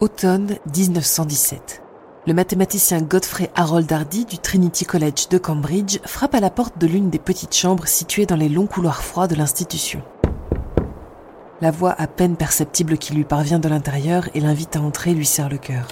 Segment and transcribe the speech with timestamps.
[0.00, 1.82] Automne 1917.
[2.26, 6.86] Le mathématicien Godfrey Harold Hardy du Trinity College de Cambridge frappe à la porte de
[6.86, 10.00] l'une des petites chambres situées dans les longs couloirs froids de l'institution.
[11.60, 15.26] La voix à peine perceptible qui lui parvient de l'intérieur et l'invite à entrer lui
[15.26, 15.88] serre le cœur.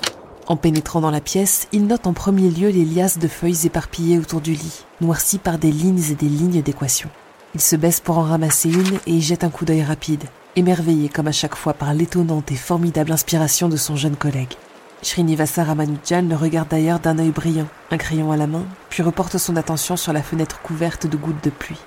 [0.47, 4.19] En pénétrant dans la pièce, il note en premier lieu les liasses de feuilles éparpillées
[4.19, 7.11] autour du lit, noircies par des lignes et des lignes d'équations.
[7.55, 10.25] Il se baisse pour en ramasser une et y jette un coup d'œil rapide,
[10.57, 14.55] émerveillé comme à chaque fois par l'étonnante et formidable inspiration de son jeune collègue.
[15.03, 19.39] Srinivasa Ramanujan le regarde d'ailleurs d'un œil brillant, un crayon à la main, puis reporte
[19.39, 21.79] son attention sur la fenêtre couverte de gouttes de pluie.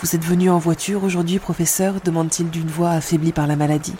[0.00, 1.94] Vous êtes venu en voiture aujourd'hui, professeur?
[2.02, 3.94] demande-t-il d'une voix affaiblie par la maladie.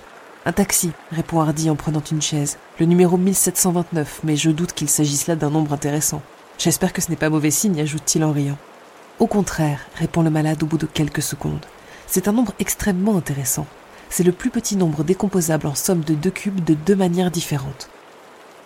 [0.46, 2.58] Un taxi, répond Hardy en prenant une chaise.
[2.80, 6.22] Le numéro 1729, mais je doute qu'il s'agisse là d'un nombre intéressant.
[6.58, 8.58] J'espère que ce n'est pas mauvais signe, ajoute-t-il en riant.
[9.20, 11.64] Au contraire, répond le malade au bout de quelques secondes.
[12.08, 13.66] C'est un nombre extrêmement intéressant.
[14.14, 17.88] C'est le plus petit nombre décomposable en somme de deux cubes de deux manières différentes.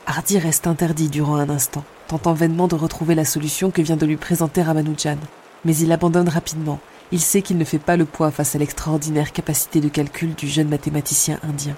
[0.05, 4.07] Hardy reste interdit durant un instant, tentant vainement de retrouver la solution que vient de
[4.07, 5.19] lui présenter Ramanujan.
[5.65, 6.81] Mais il abandonne rapidement.
[7.13, 10.49] Il sait qu'il ne fait pas le poids face à l'extraordinaire capacité de calcul du
[10.49, 11.77] jeune mathématicien indien.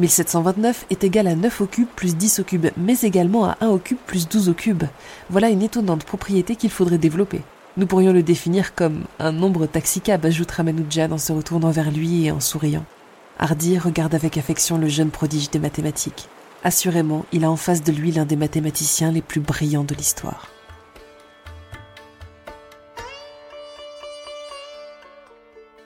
[0.00, 3.68] 1729 est égal à 9 au cube plus 10 au cube, mais également à 1
[3.68, 4.82] au cube plus 12 au cube.
[5.30, 7.42] Voilà une étonnante propriété qu'il faudrait développer.
[7.76, 12.24] Nous pourrions le définir comme un nombre taxicab, ajoute Ramanujan en se retournant vers lui
[12.24, 12.84] et en souriant.
[13.38, 16.28] Hardy regarde avec affection le jeune prodige des mathématiques.
[16.62, 20.48] Assurément, il a en face de lui l'un des mathématiciens les plus brillants de l'histoire.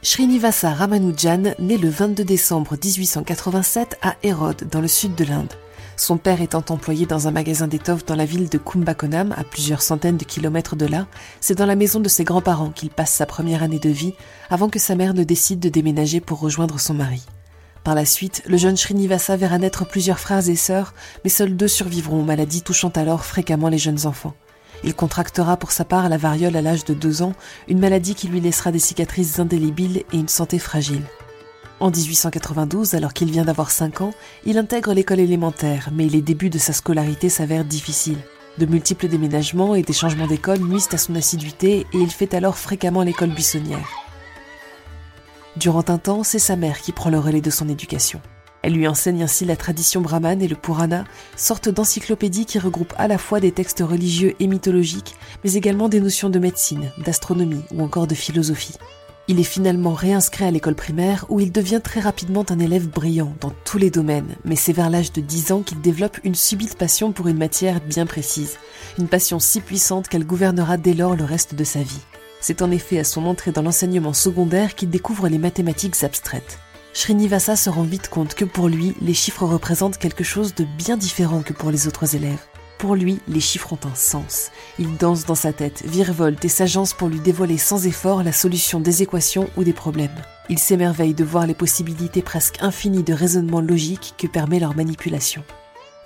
[0.03, 5.53] Srinivasa Ramanujan naît le 22 décembre 1887 à Hérode, dans le sud de l'Inde.
[5.97, 9.83] Son père étant employé dans un magasin d'étoffes dans la ville de Kumbakonam, à plusieurs
[9.83, 11.09] centaines de kilomètres de là,
[11.41, 14.15] c'est dans la maison de ses grands-parents qu'il passe sa première année de vie
[14.49, 17.25] avant que sa mère ne décide de déménager pour rejoindre son mari.
[17.89, 20.93] Par la suite, le jeune Srinivasa verra naître plusieurs frères et sœurs,
[21.25, 24.35] mais seuls deux survivront aux maladies touchant alors fréquemment les jeunes enfants.
[24.85, 27.33] Il contractera pour sa part la variole à l'âge de deux ans,
[27.67, 31.01] une maladie qui lui laissera des cicatrices indélébiles et une santé fragile.
[31.81, 34.13] En 1892, alors qu'il vient d'avoir 5 ans,
[34.45, 38.21] il intègre l'école élémentaire, mais les débuts de sa scolarité s'avèrent difficiles.
[38.59, 42.59] De multiples déménagements et des changements d'école nuisent à son assiduité et il fait alors
[42.59, 44.08] fréquemment l'école buissonnière.
[45.59, 48.21] Durant un temps, c'est sa mère qui prend le relais de son éducation.
[48.63, 51.05] Elle lui enseigne ainsi la tradition brahmane et le Purana,
[51.37, 56.01] sorte d'encyclopédie qui regroupe à la fois des textes religieux et mythologiques, mais également des
[56.01, 58.77] notions de médecine, d'astronomie ou encore de philosophie.
[59.27, 63.35] Il est finalement réinscrit à l'école primaire où il devient très rapidement un élève brillant
[63.41, 66.79] dans tous les domaines, mais c'est vers l'âge de 10 ans qu'il développe une subite
[66.79, 68.59] passion pour une matière bien précise,
[68.97, 72.01] une passion si puissante qu'elle gouvernera dès lors le reste de sa vie.
[72.49, 76.59] C'est en effet à son entrée dans l'enseignement secondaire qu'il découvre les mathématiques abstraites.
[76.95, 80.97] Srinivasa se rend vite compte que pour lui, les chiffres représentent quelque chose de bien
[80.97, 82.41] différent que pour les autres élèves.
[82.79, 84.51] Pour lui, les chiffres ont un sens.
[84.79, 88.81] Il danse dans sa tête, virevolte et s'agence pour lui dévoiler sans effort la solution
[88.81, 90.17] des équations ou des problèmes.
[90.49, 95.45] Il s'émerveille de voir les possibilités presque infinies de raisonnement logique que permet leur manipulation.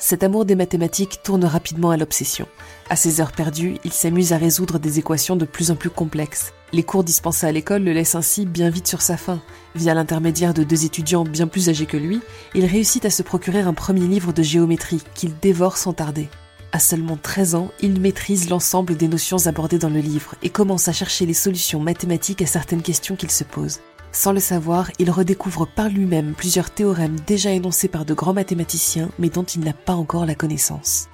[0.05, 2.49] Cet amour des mathématiques tourne rapidement à l'obsession.
[2.91, 6.53] À ses heures perdues, il s'amuse à résoudre des équations de plus en plus complexes.
[6.73, 9.41] Les cours dispensés à l'école le laissent ainsi bien vite sur sa faim.
[9.77, 12.21] Via l'intermédiaire de deux étudiants bien plus âgés que lui,
[12.57, 16.29] il réussit à se procurer un premier livre de géométrie qu'il dévore sans tarder.
[16.73, 20.89] À seulement 13 ans, il maîtrise l'ensemble des notions abordées dans le livre et commence
[20.89, 23.79] à chercher les solutions mathématiques à certaines questions qu'il se pose.
[24.13, 29.11] Sans le savoir, il redécouvre par lui-même plusieurs théorèmes déjà énoncés par de grands mathématiciens
[29.19, 31.09] mais dont il n'a pas encore la connaissance.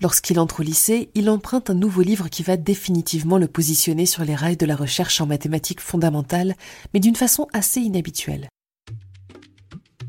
[0.00, 4.24] Lorsqu'il entre au lycée, il emprunte un nouveau livre qui va définitivement le positionner sur
[4.24, 6.54] les rails de la recherche en mathématiques fondamentales,
[6.94, 8.48] mais d'une façon assez inhabituelle.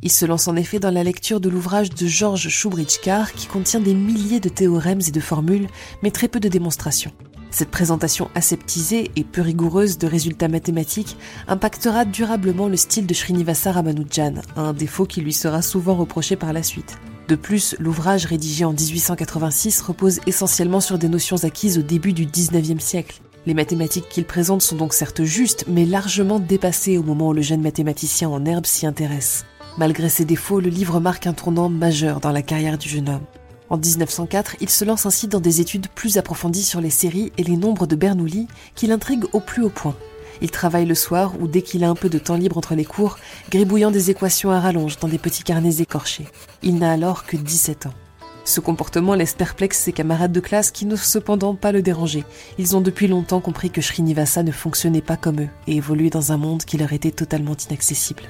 [0.04, 3.80] Il se lance en effet dans la lecture de l'ouvrage de Georges Choubrichkar qui contient
[3.80, 5.68] des milliers de théorèmes et de formules,
[6.04, 7.12] mais très peu de démonstrations.
[7.52, 11.18] Cette présentation aseptisée et peu rigoureuse de résultats mathématiques
[11.48, 16.54] impactera durablement le style de Srinivasa Ramanujan, un défaut qui lui sera souvent reproché par
[16.54, 16.98] la suite.
[17.28, 22.26] De plus, l'ouvrage rédigé en 1886 repose essentiellement sur des notions acquises au début du
[22.26, 23.22] 19e siècle.
[23.46, 27.42] Les mathématiques qu'il présente sont donc certes justes, mais largement dépassées au moment où le
[27.42, 29.46] jeune mathématicien en herbe s'y intéresse.
[29.78, 33.26] Malgré ses défauts, le livre marque un tournant majeur dans la carrière du jeune homme.
[33.70, 37.44] En 1904, il se lance ainsi dans des études plus approfondies sur les séries et
[37.44, 39.96] les nombres de Bernoulli qui l'intriguent au plus haut point.
[40.42, 42.86] Il travaille le soir ou dès qu'il a un peu de temps libre entre les
[42.86, 43.18] cours,
[43.52, 46.28] gribouillant des équations à rallonge dans des petits carnets écorchés.
[46.64, 47.94] Il n'a alors que 17 ans.
[48.46, 52.24] Ce comportement laisse perplexe ses camarades de classe qui n'osent cependant pas le déranger.
[52.58, 56.32] Ils ont depuis longtemps compris que Srinivasa ne fonctionnait pas comme eux et évoluait dans
[56.32, 58.24] un monde qui leur était totalement inaccessible.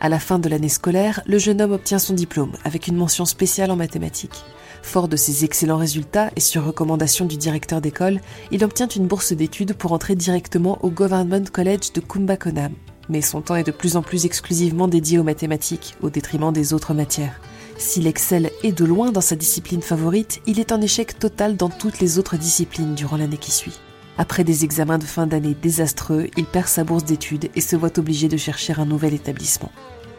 [0.00, 3.24] À la fin de l'année scolaire, le jeune homme obtient son diplôme avec une mention
[3.24, 4.44] spéciale en mathématiques.
[4.84, 8.20] Fort de ses excellents résultats et sur recommandation du directeur d'école,
[8.52, 12.72] il obtient une bourse d'études pour entrer directement au Government College de Kumbakonam.
[13.08, 16.74] Mais son temps est de plus en plus exclusivement dédié aux mathématiques, au détriment des
[16.74, 17.40] autres matières.
[17.78, 21.70] S'il excelle et de loin dans sa discipline favorite, il est en échec total dans
[21.70, 23.80] toutes les autres disciplines durant l'année qui suit.
[24.16, 27.98] Après des examens de fin d'année désastreux, il perd sa bourse d'études et se voit
[27.98, 29.72] obligé de chercher un nouvel établissement.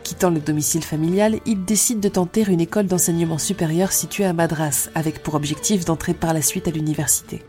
[0.06, 4.90] Quittant le domicile familial, il décide de tenter une école d'enseignement supérieur située à Madras,
[4.94, 7.42] avec pour objectif d'entrer par la suite à l'université.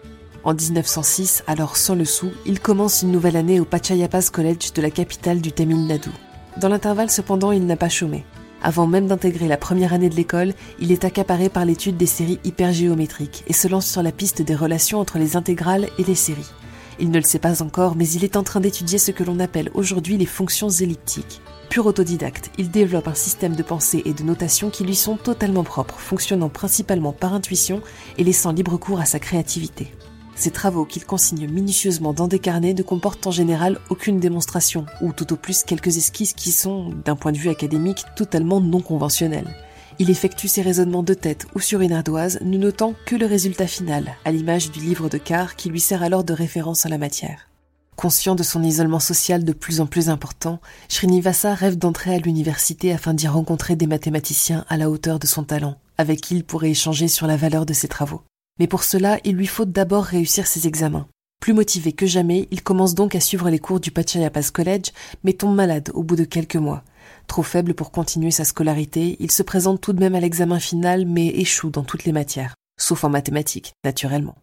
[0.42, 4.80] En 1906, alors sans le sou, il commence une nouvelle année au Pachayapas College de
[4.80, 6.08] la capitale du Tamil Nadu.
[6.56, 8.24] Dans l'intervalle, cependant, il n'a pas chômé.
[8.62, 12.40] Avant même d'intégrer la première année de l'école, il est accaparé par l'étude des séries
[12.44, 16.52] hypergéométriques et se lance sur la piste des relations entre les intégrales et les séries.
[17.00, 19.40] Il ne le sait pas encore, mais il est en train d'étudier ce que l'on
[19.40, 21.42] appelle aujourd'hui les fonctions elliptiques.
[21.76, 25.62] Pur autodidacte, il développe un système de pensée et de notation qui lui sont totalement
[25.62, 27.82] propres, fonctionnant principalement par intuition
[28.16, 29.92] et laissant libre cours à sa créativité.
[30.36, 35.12] Ces travaux qu'il consigne minutieusement dans des carnets ne comportent en général aucune démonstration, ou
[35.12, 39.54] tout au plus quelques esquisses qui sont, d'un point de vue académique, totalement non conventionnels.
[39.98, 43.66] Il effectue ses raisonnements de tête ou sur une ardoise, ne notant que le résultat
[43.66, 46.96] final, à l'image du livre de Carr qui lui sert alors de référence en la
[46.96, 47.50] matière.
[47.96, 52.92] Conscient de son isolement social de plus en plus important, Srinivasa rêve d'entrer à l'université
[52.92, 56.70] afin d'y rencontrer des mathématiciens à la hauteur de son talent, avec qui il pourrait
[56.70, 58.22] échanger sur la valeur de ses travaux.
[58.60, 61.06] Mais pour cela, il lui faut d'abord réussir ses examens.
[61.40, 64.92] Plus motivé que jamais, il commence donc à suivre les cours du Pachayapas College,
[65.24, 66.84] mais tombe malade au bout de quelques mois.
[67.28, 71.06] Trop faible pour continuer sa scolarité, il se présente tout de même à l'examen final,
[71.06, 74.36] mais échoue dans toutes les matières, sauf en mathématiques, naturellement.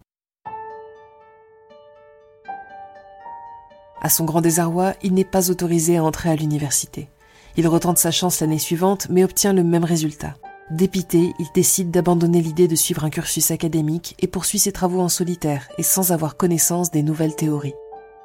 [4.03, 7.09] À son grand désarroi, il n'est pas autorisé à entrer à l'université.
[7.55, 10.35] Il retente sa chance l'année suivante, mais obtient le même résultat.
[10.71, 15.07] Dépité, il décide d'abandonner l'idée de suivre un cursus académique et poursuit ses travaux en
[15.07, 17.75] solitaire et sans avoir connaissance des nouvelles théories.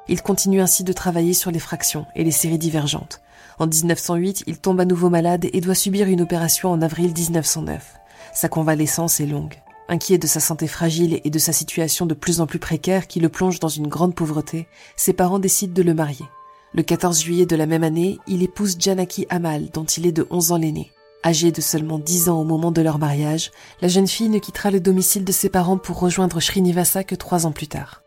[0.09, 3.21] Il continue ainsi de travailler sur les fractions et les séries divergentes.
[3.57, 7.99] En 1908, il tombe à nouveau malade et doit subir une opération en avril 1909.
[8.33, 9.55] Sa convalescence est longue.
[9.91, 13.19] Inquiet de sa santé fragile et de sa situation de plus en plus précaire qui
[13.19, 16.27] le plonge dans une grande pauvreté, ses parents décident de le marier.
[16.75, 20.27] Le 14 juillet de la même année, il épouse Janaki Amal, dont il est de
[20.29, 20.91] 11 ans l'aîné.
[21.25, 23.49] Âgée de seulement 10 ans au moment de leur mariage,
[23.81, 27.47] la jeune fille ne quittera le domicile de ses parents pour rejoindre Srinivasa que trois
[27.47, 28.03] ans plus tard.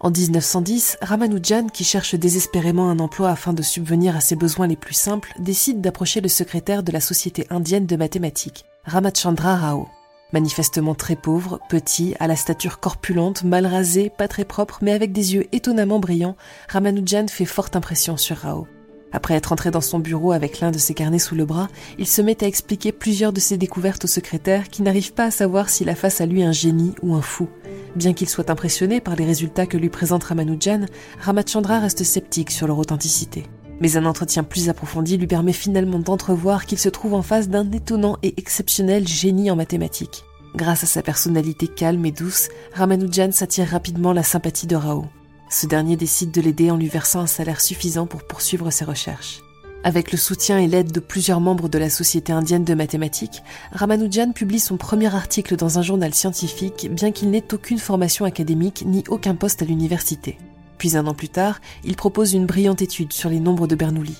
[0.00, 4.76] En 1910, Ramanujan, qui cherche désespérément un emploi afin de subvenir à ses besoins les
[4.76, 9.88] plus simples, décide d'approcher le secrétaire de la Société indienne de mathématiques, Ramachandra Rao.
[10.32, 15.12] Manifestement très pauvre, petit, à la stature corpulente, mal rasé, pas très propre, mais avec
[15.12, 16.36] des yeux étonnamment brillants,
[16.68, 18.66] Ramanujan fait forte impression sur Rao.
[19.12, 21.68] Après être entré dans son bureau avec l'un de ses carnets sous le bras,
[21.98, 25.30] il se met à expliquer plusieurs de ses découvertes au secrétaire qui n'arrive pas à
[25.30, 27.48] savoir s'il a face à lui un génie ou un fou.
[27.94, 30.86] Bien qu'il soit impressionné par les résultats que lui présente Ramanujan,
[31.20, 33.44] Ramachandra reste sceptique sur leur authenticité.
[33.82, 37.68] Mais un entretien plus approfondi lui permet finalement d'entrevoir qu'il se trouve en face d'un
[37.72, 40.24] étonnant et exceptionnel génie en mathématiques.
[40.54, 45.06] Grâce à sa personnalité calme et douce, Ramanujan s'attire rapidement la sympathie de Rao.
[45.50, 49.40] Ce dernier décide de l'aider en lui versant un salaire suffisant pour poursuivre ses recherches.
[49.82, 54.30] Avec le soutien et l'aide de plusieurs membres de la Société indienne de mathématiques, Ramanujan
[54.30, 59.02] publie son premier article dans un journal scientifique, bien qu'il n'ait aucune formation académique ni
[59.08, 60.38] aucun poste à l'université.
[60.82, 64.16] Puis un an plus tard, il propose une brillante étude sur les nombres de Bernoulli.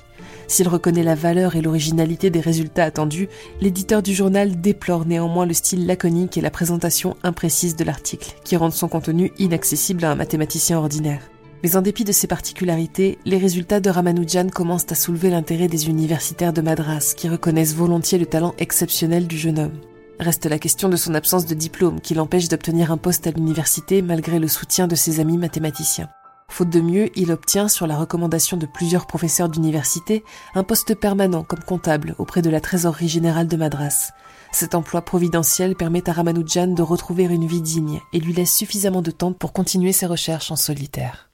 [0.47, 3.29] S'il reconnaît la valeur et l'originalité des résultats attendus,
[3.61, 8.57] l'éditeur du journal déplore néanmoins le style laconique et la présentation imprécise de l'article, qui
[8.57, 11.29] rendent son contenu inaccessible à un mathématicien ordinaire.
[11.65, 15.89] Mais en dépit de ces particularités, les résultats de Ramanujan commencent à soulever l'intérêt des
[15.89, 19.81] universitaires de Madras, qui reconnaissent volontiers le talent exceptionnel du jeune homme.
[20.21, 24.01] Reste la question de son absence de diplôme qui l'empêche d'obtenir un poste à l'université
[24.01, 26.09] malgré le soutien de ses amis mathématiciens.
[26.53, 30.23] Faute de mieux, il obtient, sur la recommandation de plusieurs professeurs d'université,
[30.55, 34.11] un poste permanent comme comptable auprès de la trésorerie générale de Madras.
[34.53, 39.01] Cet emploi providentiel permet à Ramanujan de retrouver une vie digne et lui laisse suffisamment
[39.01, 41.31] de temps pour continuer ses recherches en solitaire.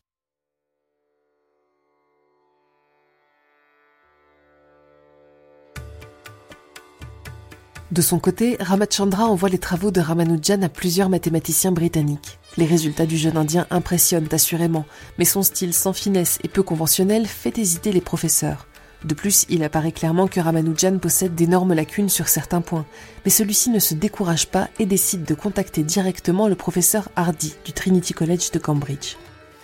[7.91, 12.38] De son côté, Ramachandra envoie les travaux de Ramanujan à plusieurs mathématiciens britanniques.
[12.57, 14.87] Les résultats du jeune Indien impressionnent assurément,
[15.19, 18.67] mais son style sans finesse et peu conventionnel fait hésiter les professeurs.
[19.05, 22.87] De plus, il apparaît clairement que Ramanujan possède d'énormes lacunes sur certains points,
[23.25, 27.73] mais celui-ci ne se décourage pas et décide de contacter directement le professeur Hardy du
[27.73, 29.17] Trinity College de Cambridge.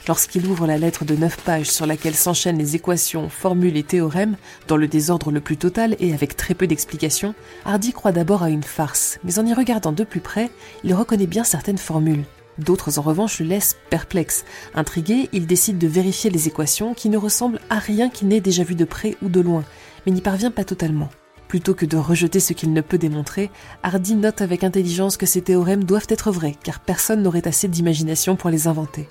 [0.07, 4.37] Lorsqu'il ouvre la lettre de neuf pages sur laquelle s'enchaînent les équations, formules et théorèmes,
[4.69, 8.50] dans le désordre le plus total et avec très peu d'explications, Hardy croit d'abord à
[8.50, 10.50] une farce, mais en y regardant de plus près,
[10.85, 12.25] il reconnaît bien certaines formules.
[12.58, 14.44] D'autres en revanche le laissent perplexe.
[14.75, 18.62] Intrigué, il décide de vérifier les équations qui ne ressemblent à rien qu'il n'ait déjà
[18.62, 19.64] vu de près ou de loin,
[20.06, 21.08] mais n'y parvient pas totalement.
[21.49, 23.50] Plutôt que de rejeter ce qu'il ne peut démontrer,
[23.82, 28.37] Hardy note avec intelligence que ces théorèmes doivent être vrais, car personne n'aurait assez d'imagination
[28.37, 29.08] pour les inventer.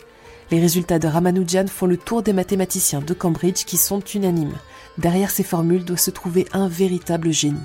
[0.51, 4.57] Les résultats de Ramanujan font le tour des mathématiciens de Cambridge qui sont unanimes.
[4.97, 7.59] Derrière ces formules doit se trouver un véritable génie.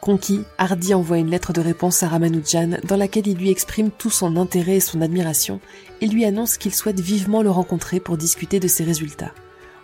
[0.00, 4.10] Conquis, Hardy envoie une lettre de réponse à Ramanujan dans laquelle il lui exprime tout
[4.10, 5.60] son intérêt et son admiration
[6.00, 9.32] et lui annonce qu'il souhaite vivement le rencontrer pour discuter de ses résultats.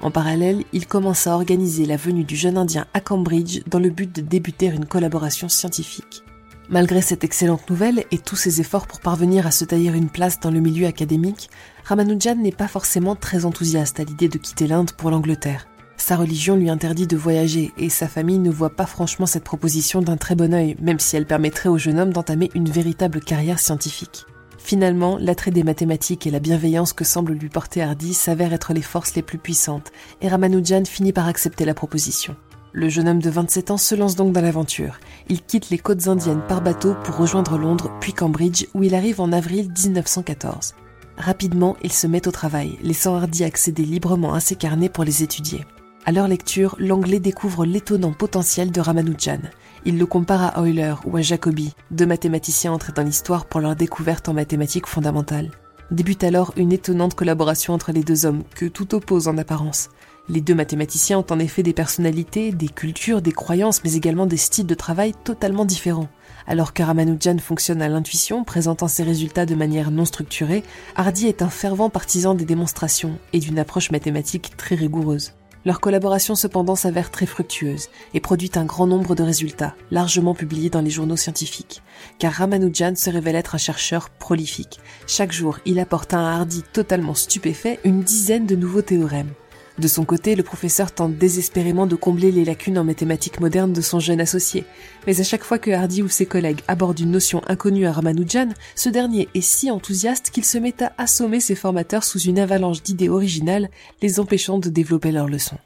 [0.00, 3.90] En parallèle, il commence à organiser la venue du jeune Indien à Cambridge dans le
[3.90, 6.23] but de débuter une collaboration scientifique.
[6.71, 10.40] Malgré cette excellente nouvelle et tous ses efforts pour parvenir à se tailler une place
[10.40, 11.50] dans le milieu académique,
[11.85, 15.66] Ramanujan n'est pas forcément très enthousiaste à l'idée de quitter l'Inde pour l'Angleterre.
[16.06, 20.02] Sa religion lui interdit de voyager et sa famille ne voit pas franchement cette proposition
[20.02, 23.58] d'un très bon œil, même si elle permettrait au jeune homme d'entamer une véritable carrière
[23.58, 24.26] scientifique.
[24.58, 28.82] Finalement, l'attrait des mathématiques et la bienveillance que semble lui porter Hardy s'avèrent être les
[28.82, 32.37] forces les plus puissantes, et Ramanujan finit par accepter la proposition.
[32.75, 35.00] Le jeune homme de 27 ans se lance donc dans l'aventure.
[35.30, 39.23] Il quitte les côtes indiennes par bateau pour rejoindre Londres, puis Cambridge, où il arrive
[39.23, 40.75] en avril 1914.
[41.16, 45.23] Rapidement, il se met au travail, laissant Hardy accéder librement à ses carnets pour les
[45.23, 45.64] étudier.
[46.06, 49.38] À leur lecture, l'anglais découvre l'étonnant potentiel de Ramanujan.
[49.87, 53.75] Il le compare à Euler ou à Jacobi, deux mathématiciens entrés dans l'histoire pour leur
[53.75, 55.50] découverte en mathématiques fondamentales.
[55.90, 59.88] Débute alors une étonnante collaboration entre les deux hommes, que tout oppose en apparence.
[60.28, 64.37] Les deux mathématiciens ont en effet des personnalités, des cultures, des croyances, mais également des
[64.37, 66.08] styles de travail totalement différents.
[66.46, 70.64] Alors que Ramanujan fonctionne à l'intuition, présentant ses résultats de manière non structurée,
[70.96, 75.32] Hardy est un fervent partisan des démonstrations et d'une approche mathématique très rigoureuse.
[75.66, 80.68] Leur collaboration cependant s'avère très fructueuse et produit un grand nombre de résultats, largement publiés
[80.68, 81.83] dans les journaux scientifiques.
[82.18, 84.78] Car Ramanujan se révèle être un chercheur prolifique.
[85.06, 89.33] Chaque jour, il apporte à un Hardy totalement stupéfait une dizaine de nouveaux théorèmes.
[89.76, 93.81] De son côté, le professeur tente désespérément de combler les lacunes en mathématiques modernes de
[93.81, 94.64] son jeune associé.
[95.07, 98.50] Mais à chaque fois que Hardy ou ses collègues abordent une notion inconnue à Ramanujan,
[98.76, 102.85] ce dernier est si enthousiaste qu'il se met à assommer ses formateurs sous une avalanche
[102.85, 103.69] d'idées originales,
[104.00, 105.59] les empêchant de développer leurs leçons.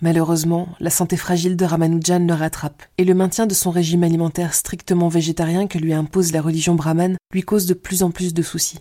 [0.00, 4.54] Malheureusement, la santé fragile de Ramanujan le rattrape, et le maintien de son régime alimentaire
[4.54, 8.42] strictement végétarien que lui impose la religion brahmane lui cause de plus en plus de
[8.42, 8.78] soucis.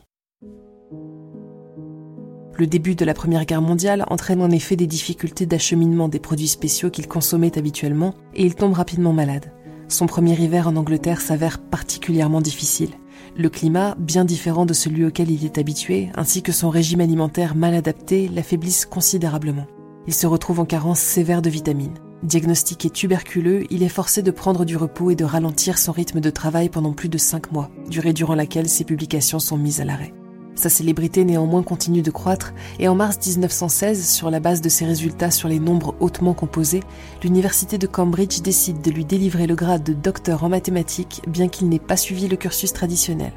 [2.57, 6.47] Le début de la Première Guerre mondiale entraîne en effet des difficultés d'acheminement des produits
[6.47, 9.51] spéciaux qu'il consommait habituellement et il tombe rapidement malade.
[9.89, 12.91] Son premier hiver en Angleterre s'avère particulièrement difficile.
[13.35, 17.55] Le climat, bien différent de celui auquel il est habitué, ainsi que son régime alimentaire
[17.55, 19.67] mal adapté, l'affaiblissent considérablement.
[20.07, 21.95] Il se retrouve en carence sévère de vitamines.
[22.23, 26.29] Diagnostiqué tuberculeux, il est forcé de prendre du repos et de ralentir son rythme de
[26.29, 30.13] travail pendant plus de cinq mois, durée durant laquelle ses publications sont mises à l'arrêt.
[30.55, 34.85] Sa célébrité néanmoins continue de croître et en mars 1916, sur la base de ses
[34.85, 36.79] résultats sur les nombres hautement composés,
[37.23, 41.67] l'université de Cambridge décide de lui délivrer le grade de docteur en mathématiques bien qu'il
[41.67, 43.33] n'ait pas suivi le cursus traditionnel.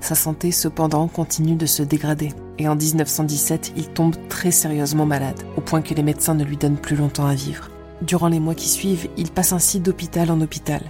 [0.00, 5.42] Sa santé cependant continue de se dégrader et en 1917 il tombe très sérieusement malade,
[5.56, 7.70] au point que les médecins ne lui donnent plus longtemps à vivre.
[8.02, 10.82] Durant les mois qui suivent, il passe ainsi d'hôpital en hôpital,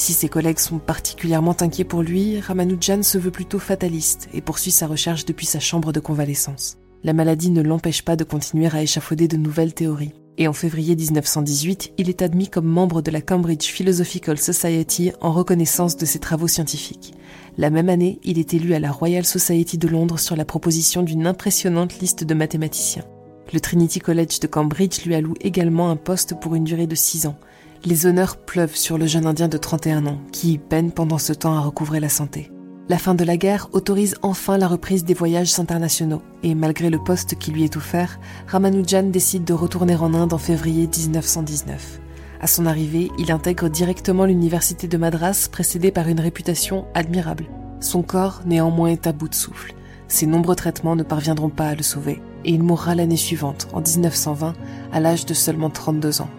[0.00, 4.70] si ses collègues sont particulièrement inquiets pour lui, Ramanujan se veut plutôt fataliste et poursuit
[4.70, 6.78] sa recherche depuis sa chambre de convalescence.
[7.04, 10.14] La maladie ne l'empêche pas de continuer à échafauder de nouvelles théories.
[10.38, 15.32] Et en février 1918, il est admis comme membre de la Cambridge Philosophical Society en
[15.32, 17.12] reconnaissance de ses travaux scientifiques.
[17.58, 21.02] La même année, il est élu à la Royal Society de Londres sur la proposition
[21.02, 23.04] d'une impressionnante liste de mathématiciens.
[23.52, 27.26] Le Trinity College de Cambridge lui alloue également un poste pour une durée de six
[27.26, 27.36] ans,
[27.84, 31.56] les honneurs pleuvent sur le jeune Indien de 31 ans, qui peine pendant ce temps
[31.56, 32.50] à recouvrer la santé.
[32.88, 36.98] La fin de la guerre autorise enfin la reprise des voyages internationaux, et malgré le
[36.98, 38.18] poste qui lui est offert,
[38.48, 42.00] Ramanujan décide de retourner en Inde en février 1919.
[42.40, 47.46] À son arrivée, il intègre directement l'université de Madras, précédé par une réputation admirable.
[47.80, 49.74] Son corps, néanmoins, est à bout de souffle.
[50.08, 53.80] Ses nombreux traitements ne parviendront pas à le sauver, et il mourra l'année suivante, en
[53.80, 54.54] 1920,
[54.92, 56.30] à l'âge de seulement 32 ans.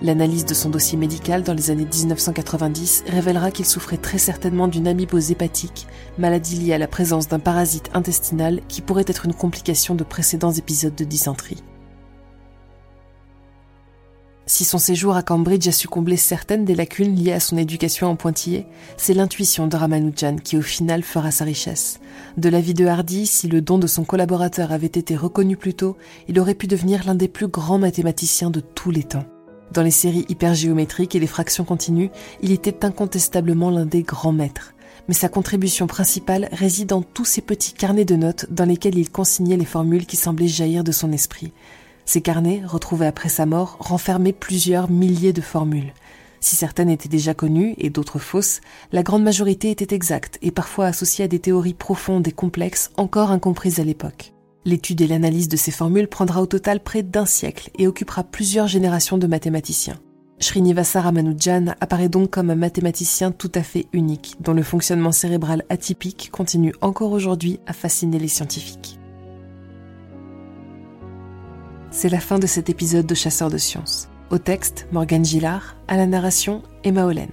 [0.00, 4.86] L'analyse de son dossier médical dans les années 1990 révélera qu'il souffrait très certainement d'une
[4.86, 5.88] amybose hépatique,
[6.18, 10.52] maladie liée à la présence d'un parasite intestinal qui pourrait être une complication de précédents
[10.52, 11.64] épisodes de dysenterie.
[14.46, 18.16] Si son séjour à Cambridge a su certaines des lacunes liées à son éducation en
[18.16, 21.98] pointillé, c'est l'intuition de Ramanujan qui au final fera sa richesse.
[22.36, 25.96] De l'avis de Hardy, si le don de son collaborateur avait été reconnu plus tôt,
[26.28, 29.26] il aurait pu devenir l'un des plus grands mathématiciens de tous les temps.
[29.72, 32.10] Dans les séries hypergéométriques et les fractions continues,
[32.40, 34.74] il était incontestablement l'un des grands maîtres.
[35.08, 39.10] Mais sa contribution principale réside dans tous ces petits carnets de notes dans lesquels il
[39.10, 41.52] consignait les formules qui semblaient jaillir de son esprit.
[42.04, 45.92] Ces carnets, retrouvés après sa mort, renfermaient plusieurs milliers de formules.
[46.40, 48.60] Si certaines étaient déjà connues et d'autres fausses,
[48.92, 53.30] la grande majorité était exacte et parfois associée à des théories profondes et complexes encore
[53.30, 54.32] incomprises à l'époque.
[54.64, 58.66] L'étude et l'analyse de ces formules prendra au total près d'un siècle et occupera plusieurs
[58.66, 59.98] générations de mathématiciens.
[60.40, 65.64] Srinivasa Ramanujan apparaît donc comme un mathématicien tout à fait unique, dont le fonctionnement cérébral
[65.68, 68.98] atypique continue encore aujourd'hui à fasciner les scientifiques.
[71.90, 74.08] C'est la fin de cet épisode de Chasseurs de sciences.
[74.30, 77.30] Au texte, Morgane Gillard, à la narration, Emma Hollen.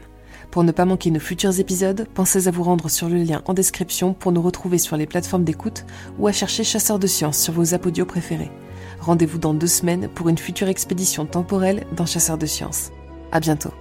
[0.52, 3.54] Pour ne pas manquer nos futurs épisodes, pensez à vous rendre sur le lien en
[3.54, 5.86] description pour nous retrouver sur les plateformes d'écoute
[6.20, 8.52] ou à chercher Chasseurs de sciences sur vos apodios préférés.
[9.00, 12.92] Rendez-vous dans deux semaines pour une future expédition temporelle dans Chasseurs de sciences.
[13.32, 13.72] À bientôt.